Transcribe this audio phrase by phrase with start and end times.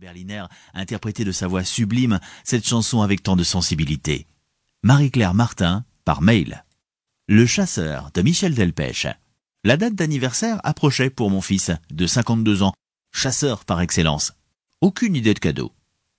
[0.00, 4.26] Berliner de sa voix sublime cette chanson avec tant de sensibilité.
[4.82, 6.64] Marie-Claire Martin, par mail.
[7.28, 9.08] Le chasseur de Michel Delpech.
[9.62, 12.72] La date d'anniversaire approchait pour mon fils, de 52 ans,
[13.12, 14.32] chasseur par excellence.
[14.80, 15.70] Aucune idée de cadeau.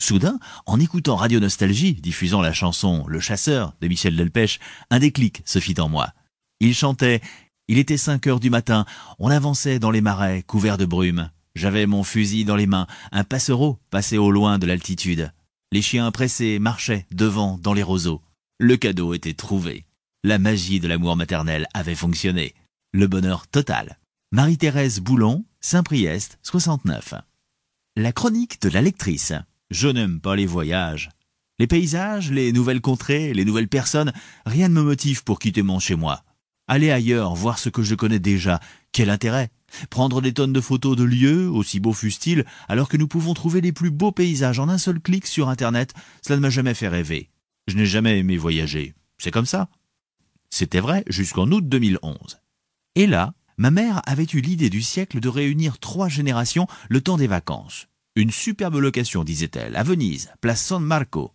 [0.00, 4.60] Soudain, en écoutant Radio Nostalgie, diffusant la chanson Le chasseur de Michel Delpech,
[4.90, 6.12] un déclic se fit en moi.
[6.60, 7.20] Il chantait
[7.66, 8.86] Il était cinq heures du matin,
[9.18, 11.30] on avançait dans les marais couverts de brume.
[11.54, 15.32] J'avais mon fusil dans les mains, un passereau passait au loin de l'altitude.
[15.70, 18.22] Les chiens pressés marchaient devant dans les roseaux.
[18.58, 19.84] Le cadeau était trouvé.
[20.24, 22.54] La magie de l'amour maternel avait fonctionné.
[22.92, 23.98] Le bonheur total.
[24.32, 27.14] Marie-Thérèse Boulon, Saint-Priest, 69.
[27.96, 29.32] La chronique de la lectrice.
[29.70, 31.10] Je n'aime pas les voyages.
[31.60, 34.12] Les paysages, les nouvelles contrées, les nouvelles personnes,
[34.44, 36.24] rien ne me motive pour quitter mon chez moi.
[36.66, 38.58] Aller ailleurs, voir ce que je connais déjà,
[38.90, 39.50] quel intérêt?
[39.90, 43.60] Prendre des tonnes de photos de lieux, aussi beaux fussent-ils, alors que nous pouvons trouver
[43.60, 46.88] les plus beaux paysages en un seul clic sur Internet, cela ne m'a jamais fait
[46.88, 47.30] rêver.
[47.66, 48.94] Je n'ai jamais aimé voyager.
[49.18, 49.68] C'est comme ça.
[50.50, 52.40] C'était vrai jusqu'en août 2011.
[52.94, 57.16] Et là, ma mère avait eu l'idée du siècle de réunir trois générations le temps
[57.16, 57.88] des vacances.
[58.16, 61.32] Une superbe location, disait-elle, à Venise, place San Marco.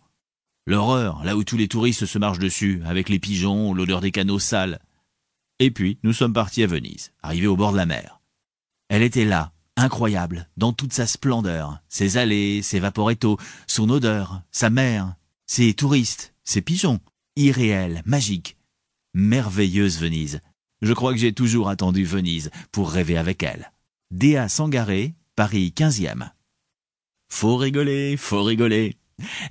[0.66, 4.38] L'horreur, là où tous les touristes se marchent dessus, avec les pigeons, l'odeur des canaux
[4.38, 4.80] sales.
[5.58, 8.19] Et puis, nous sommes partis à Venise, arrivés au bord de la mer.
[8.90, 13.38] Elle était là, incroyable, dans toute sa splendeur, ses allées, ses vaporettos,
[13.68, 15.14] son odeur, sa mer,
[15.46, 16.98] ses touristes, ses pigeons,
[17.36, 18.56] irréels, magiques.
[19.14, 20.40] Merveilleuse Venise.
[20.82, 23.70] Je crois que j'ai toujours attendu Venise pour rêver avec elle.
[24.10, 26.30] Déa Sangaré, Paris 15e.
[27.28, 28.96] Faut rigoler, faut rigoler.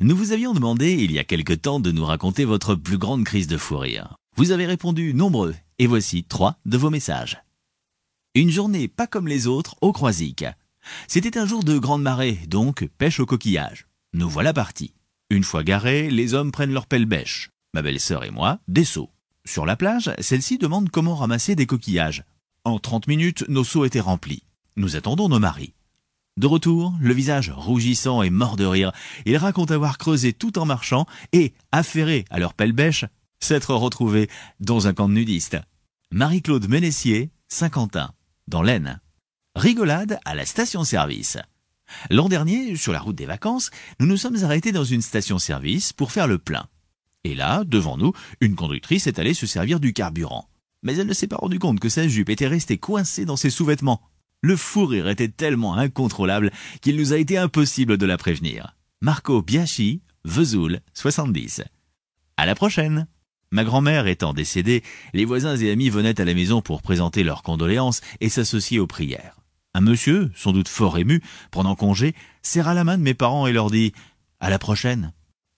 [0.01, 3.23] Nous vous avions demandé il y a quelque temps de nous raconter votre plus grande
[3.23, 4.17] crise de fou rire.
[4.35, 7.41] Vous avez répondu nombreux, et voici trois de vos messages.
[8.39, 10.45] Une journée pas comme les autres au Croisic.
[11.09, 13.85] C'était un jour de grande marée, donc pêche au coquillage.
[14.13, 14.93] Nous voilà partis.
[15.29, 17.49] Une fois garés, les hommes prennent leur pelle-bêche.
[17.73, 19.09] Ma belle-sœur et moi, des seaux.
[19.43, 22.23] Sur la plage, celle-ci demande comment ramasser des coquillages.
[22.63, 24.43] En 30 minutes, nos seaux étaient remplis.
[24.77, 25.73] Nous attendons nos maris.
[26.37, 28.93] De retour, le visage rougissant et mort de rire,
[29.25, 33.03] ils racontent avoir creusé tout en marchant et, affairés à leur pelle-bêche,
[33.41, 34.29] s'être retrouvés
[34.61, 35.57] dans un camp de nudistes.
[36.11, 38.13] Marie-Claude Ménessier, Saint-Quentin
[38.49, 38.99] dans l'Aisne.
[39.55, 41.37] Rigolade à la station-service.
[42.09, 46.11] L'an dernier, sur la route des vacances, nous nous sommes arrêtés dans une station-service pour
[46.11, 46.67] faire le plein.
[47.23, 50.49] Et là, devant nous, une conductrice est allée se servir du carburant.
[50.83, 53.49] Mais elle ne s'est pas rendue compte que sa jupe était restée coincée dans ses
[53.49, 54.01] sous-vêtements.
[54.41, 58.75] Le fou rire était tellement incontrôlable qu'il nous a été impossible de la prévenir.
[59.01, 61.63] Marco Biachi, Vesoul, 70.
[62.37, 63.07] À la prochaine!
[63.51, 64.83] Ma grand-mère étant décédée,
[65.13, 68.85] les voisins et amis venaient à la maison pour présenter leurs condoléances et s'associer aux
[68.85, 69.39] prières.
[69.73, 73.51] Un monsieur, sans doute fort ému, prenant congé, serra la main de mes parents et
[73.51, 73.93] leur dit
[74.39, 75.13] À la prochaine.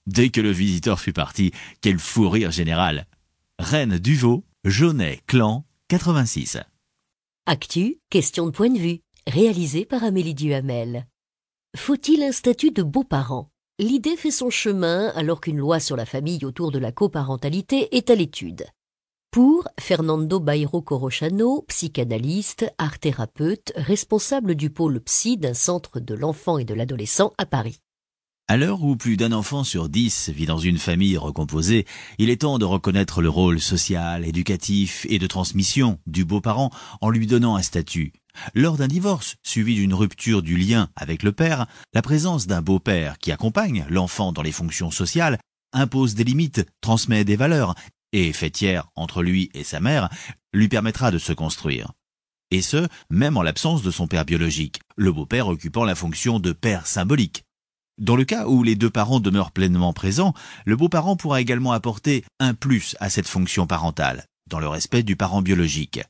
[0.07, 3.07] Dès que le visiteur fut parti, quel fou rire général.
[3.59, 6.57] Reine Duvaux, Jaunet, Clan, 86.
[7.45, 11.07] Actu, question de point de vue, réalisé par Amélie Duhamel.
[11.75, 13.50] Faut-il un statut de beau-parent?
[13.81, 18.11] L'idée fait son chemin alors qu'une loi sur la famille autour de la coparentalité est
[18.11, 18.67] à l'étude.
[19.31, 26.63] Pour Fernando Bairo Corochano, psychanalyste, art-thérapeute, responsable du pôle psy d'un centre de l'enfant et
[26.63, 27.79] de l'adolescent à Paris.
[28.47, 31.87] À l'heure où plus d'un enfant sur dix vit dans une famille recomposée,
[32.19, 37.09] il est temps de reconnaître le rôle social, éducatif et de transmission du beau-parent en
[37.09, 38.13] lui donnant un statut.
[38.53, 43.17] Lors d'un divorce suivi d'une rupture du lien avec le père, la présence d'un beau-père
[43.19, 45.37] qui accompagne l'enfant dans les fonctions sociales
[45.73, 47.75] impose des limites, transmet des valeurs
[48.13, 50.09] et fait tiers entre lui et sa mère
[50.53, 51.91] lui permettra de se construire.
[52.51, 56.51] Et ce, même en l'absence de son père biologique, le beau-père occupant la fonction de
[56.51, 57.45] père symbolique.
[57.97, 60.33] Dans le cas où les deux parents demeurent pleinement présents,
[60.65, 65.15] le beau-parent pourra également apporter un plus à cette fonction parentale, dans le respect du
[65.15, 66.01] parent biologique.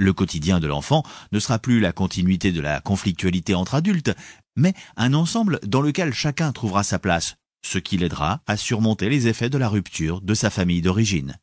[0.00, 4.14] Le quotidien de l'enfant ne sera plus la continuité de la conflictualité entre adultes,
[4.54, 7.34] mais un ensemble dans lequel chacun trouvera sa place,
[7.66, 11.36] ce qui l'aidera à surmonter les effets de la rupture de sa famille d'origine.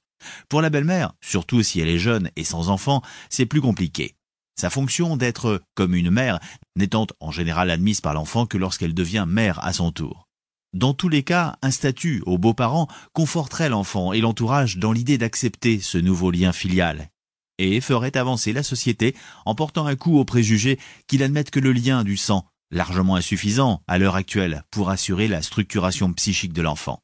[0.48, 4.16] Pour la belle-mère, surtout si elle est jeune et sans enfant, c'est plus compliqué.
[4.58, 6.40] Sa fonction d'être comme une mère
[6.78, 10.30] n'étant en général admise par l'enfant que lorsqu'elle devient mère à son tour.
[10.72, 15.82] Dans tous les cas, un statut aux beaux-parents conforterait l'enfant et l'entourage dans l'idée d'accepter
[15.82, 17.10] ce nouveau lien filial
[17.58, 19.16] et ferait avancer la société
[19.46, 23.82] en portant un coup aux préjugés qu'il admettent que le lien du sang, largement insuffisant
[23.88, 27.00] à l'heure actuelle pour assurer la structuration psychique de l'enfant.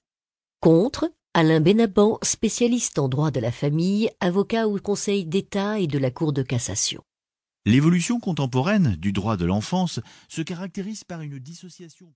[0.61, 5.97] Contre, Alain Benaban, spécialiste en droit de la famille, avocat au Conseil d'État et de
[5.97, 7.01] la Cour de cassation.
[7.65, 12.07] L'évolution contemporaine du droit de l'enfance se caractérise par une dissociation